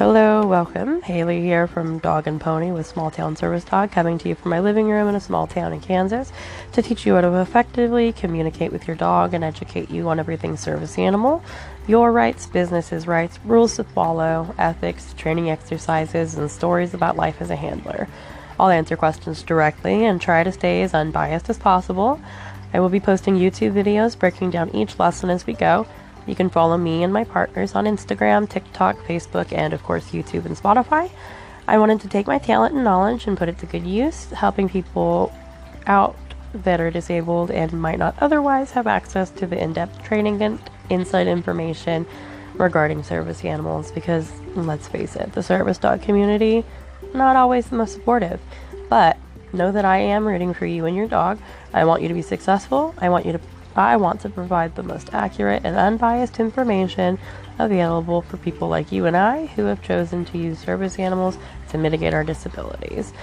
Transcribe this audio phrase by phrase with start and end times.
[0.00, 1.02] Hello, welcome.
[1.02, 4.48] Haley here from Dog and Pony with Small Town Service Dog, coming to you from
[4.50, 6.32] my living room in a small town in Kansas
[6.72, 10.56] to teach you how to effectively communicate with your dog and educate you on everything
[10.56, 11.44] service animal,
[11.86, 17.50] your rights, businesses' rights, rules to follow, ethics, training exercises, and stories about life as
[17.50, 18.08] a handler.
[18.58, 22.18] I'll answer questions directly and try to stay as unbiased as possible.
[22.72, 25.86] I will be posting YouTube videos breaking down each lesson as we go.
[26.30, 30.46] You can follow me and my partners on Instagram, TikTok, Facebook, and of course YouTube
[30.46, 31.10] and Spotify.
[31.66, 34.68] I wanted to take my talent and knowledge and put it to good use, helping
[34.68, 35.32] people
[35.88, 36.16] out
[36.54, 40.60] that are disabled and might not otherwise have access to the in depth training and
[40.88, 42.06] inside information
[42.54, 46.64] regarding service animals because let's face it, the service dog community
[47.12, 48.40] not always the most supportive.
[48.88, 49.16] But
[49.52, 51.40] know that I am rooting for you and your dog.
[51.74, 52.94] I want you to be successful.
[52.98, 53.40] I want you to
[53.80, 57.18] I want to provide the most accurate and unbiased information
[57.58, 61.38] available for people like you and I who have chosen to use service animals
[61.70, 63.14] to mitigate our disabilities.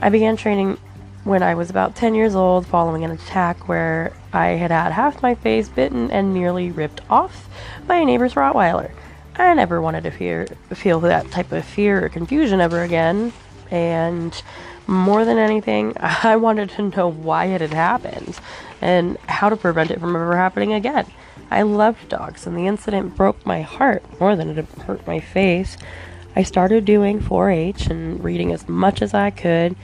[0.00, 0.78] I began training
[1.24, 5.20] when I was about 10 years old following an attack where I had had half
[5.20, 7.46] my face bitten and nearly ripped off
[7.86, 8.92] by a neighbor's Rottweiler.
[9.36, 13.34] I never wanted to fear, feel that type of fear or confusion ever again,
[13.70, 14.42] and
[14.86, 18.40] more than anything, I wanted to know why it had happened
[18.80, 21.06] and how to prevent it from ever happening again.
[21.50, 25.76] I loved dogs, and the incident broke my heart more than it hurt my face.
[26.36, 29.74] I started doing 4 H and reading as much as I could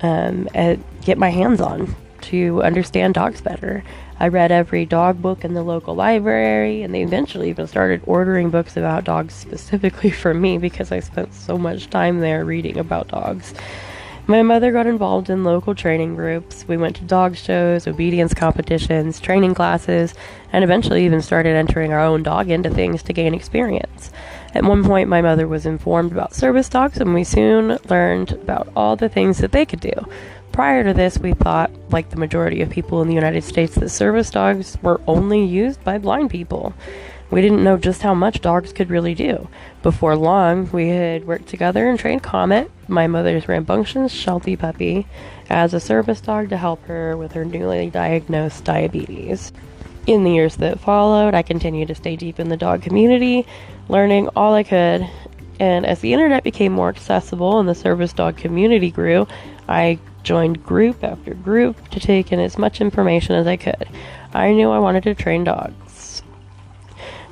[0.00, 3.84] um, and get my hands on to understand dogs better.
[4.18, 8.50] I read every dog book in the local library, and they eventually even started ordering
[8.50, 13.08] books about dogs specifically for me because I spent so much time there reading about
[13.08, 13.54] dogs.
[14.28, 16.66] My mother got involved in local training groups.
[16.68, 20.14] We went to dog shows, obedience competitions, training classes,
[20.52, 24.12] and eventually even started entering our own dog into things to gain experience.
[24.54, 28.68] At one point, my mother was informed about service dogs, and we soon learned about
[28.76, 29.92] all the things that they could do.
[30.52, 33.88] Prior to this, we thought, like the majority of people in the United States, that
[33.88, 36.74] service dogs were only used by blind people.
[37.32, 39.48] We didn't know just how much dogs could really do.
[39.82, 45.06] Before long, we had worked together and trained Comet, my mother's rambunctious Sheltie puppy,
[45.48, 49.50] as a service dog to help her with her newly diagnosed diabetes.
[50.06, 53.46] In the years that followed, I continued to stay deep in the dog community,
[53.88, 55.08] learning all I could.
[55.58, 59.26] And as the internet became more accessible and the service dog community grew,
[59.66, 63.88] I joined group after group to take in as much information as I could.
[64.34, 65.81] I knew I wanted to train dogs.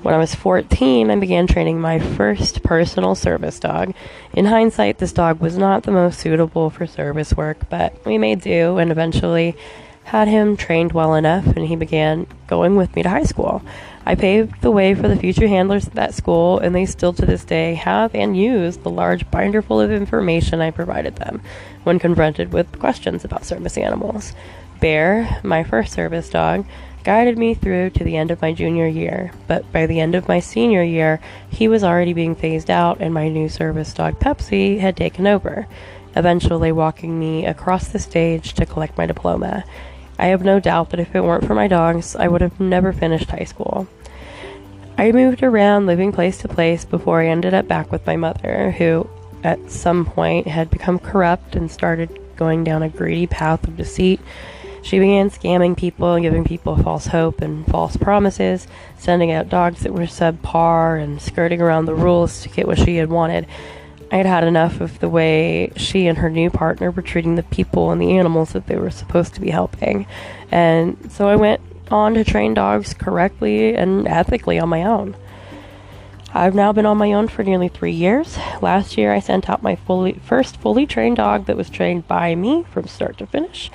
[0.02, 3.94] When I was 14, I began training my first personal service dog.
[4.32, 8.40] In hindsight, this dog was not the most suitable for service work, but we made
[8.40, 9.54] do and eventually
[10.04, 13.60] had him trained well enough and he began going with me to high school.
[14.06, 17.26] I paved the way for the future handlers at that school, and they still to
[17.26, 21.42] this day have and use the large binder full of information I provided them
[21.84, 24.32] when confronted with questions about service animals.
[24.80, 26.64] Bear, my first service dog,
[27.04, 30.28] guided me through to the end of my junior year, but by the end of
[30.28, 34.78] my senior year, he was already being phased out and my new service dog Pepsi
[34.78, 35.66] had taken over,
[36.16, 39.64] eventually walking me across the stage to collect my diploma.
[40.18, 42.92] I have no doubt that if it weren't for my dogs, I would have never
[42.92, 43.88] finished high school.
[44.98, 48.72] I moved around living place to place before I ended up back with my mother,
[48.72, 49.08] who
[49.42, 54.20] at some point had become corrupt and started going down a greedy path of deceit
[54.82, 59.80] she began scamming people and giving people false hope and false promises, sending out dogs
[59.80, 63.46] that were subpar and skirting around the rules to get what she had wanted.
[64.12, 67.44] I had had enough of the way she and her new partner were treating the
[67.44, 70.06] people and the animals that they were supposed to be helping.
[70.50, 75.14] And so I went on to train dogs correctly and ethically on my own.
[76.32, 78.38] I've now been on my own for nearly three years.
[78.60, 82.34] Last year, I sent out my fully, first fully trained dog that was trained by
[82.34, 83.70] me from start to finish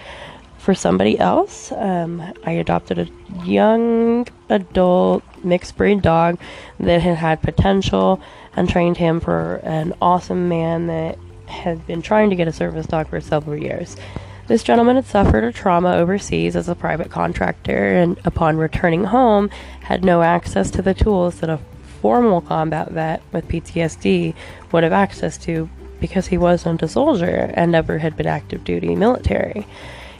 [0.65, 1.71] for somebody else.
[1.71, 3.07] Um, I adopted a
[3.45, 6.39] young adult mixed breed dog
[6.79, 8.19] that had had potential
[8.55, 12.87] and trained him for an awesome man that had been trying to get a service
[12.87, 13.95] dog for several years.
[14.47, 19.51] This gentleman had suffered a trauma overseas as a private contractor and upon returning home
[19.81, 21.59] had no access to the tools that a
[22.01, 24.33] formal combat vet with PTSD
[24.71, 25.69] would have access to
[25.99, 29.67] because he wasn't a soldier and never had been active duty military.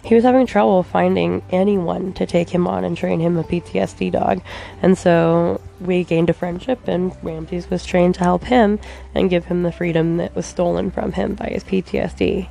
[0.06, 4.12] He was having trouble finding anyone to take him on and train him a PTSD
[4.12, 4.42] dog.
[4.82, 8.80] And so we gained a friendship, and Ramses was trained to help him
[9.16, 12.48] and give him the freedom that was stolen from him by his PTSD.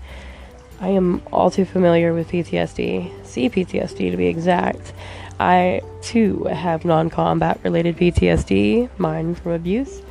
[0.81, 4.93] I am all too familiar with PTSD, CPTSD to be exact.
[5.39, 10.03] I too have non combat related PTSD, mine from abuse,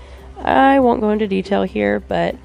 [0.44, 2.36] I won't go into detail here, but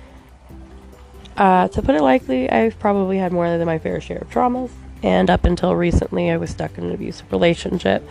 [1.38, 4.70] uh, to put it lightly, I've probably had more than my fair share of traumas,
[5.02, 8.06] and up until recently, I was stuck in an abusive relationship.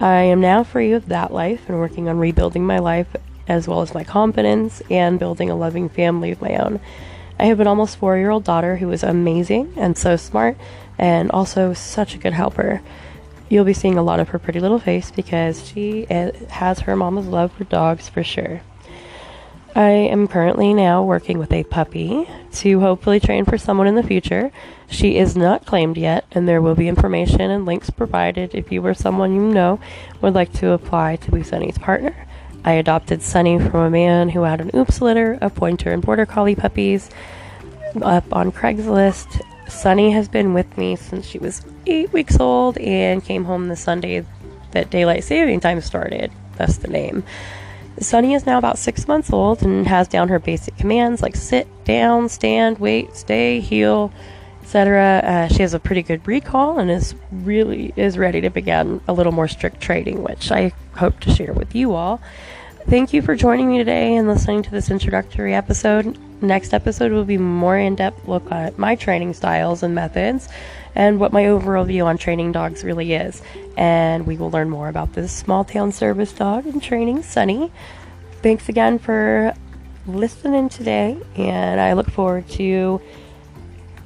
[0.00, 3.08] I am now free of that life and working on rebuilding my life
[3.48, 6.80] as well as my confidence and building a loving family of my own.
[7.38, 10.56] I have an almost four year old daughter who is amazing and so smart
[10.98, 12.80] and also such a good helper.
[13.48, 16.96] You'll be seeing a lot of her pretty little face because she eh, has her
[16.96, 18.62] mama's love for dogs for sure.
[19.76, 24.04] I am currently now working with a puppy to hopefully train for someone in the
[24.04, 24.52] future.
[24.88, 28.86] She is not claimed yet, and there will be information and links provided if you
[28.86, 29.80] or someone you know
[30.20, 32.14] would like to apply to be Sunny's partner.
[32.64, 36.24] I adopted Sunny from a man who had an oops litter of pointer and border
[36.24, 37.10] collie puppies
[38.00, 39.42] up on Craigslist.
[39.68, 43.76] Sunny has been with me since she was eight weeks old and came home the
[43.76, 44.24] Sunday
[44.70, 46.30] that daylight saving time started.
[46.56, 47.24] That's the name.
[48.00, 51.68] Sunny is now about six months old and has down her basic commands like sit,
[51.84, 54.12] down, stand, wait, stay, heel,
[54.62, 55.20] etc.
[55.24, 59.12] Uh, she has a pretty good recall and is really is ready to begin a
[59.12, 62.20] little more strict training, which I hope to share with you all.
[62.88, 66.18] Thank you for joining me today and listening to this introductory episode.
[66.42, 70.48] Next episode will be more in-depth look at my training styles and methods
[70.94, 73.42] and what my overall view on training dogs really is.
[73.76, 77.72] And we will learn more about this small town service dog and training, Sunny.
[78.42, 79.54] Thanks again for
[80.06, 83.00] listening today, and I look forward to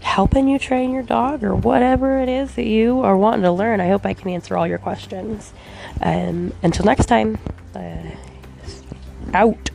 [0.01, 3.81] helping you train your dog or whatever it is that you are wanting to learn.
[3.81, 5.53] I hope I can answer all your questions.
[6.01, 7.39] Um, until next time,
[7.75, 8.11] uh,
[9.35, 9.71] out.